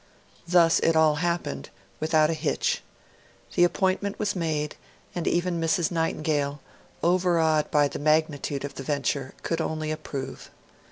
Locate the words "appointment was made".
3.63-4.75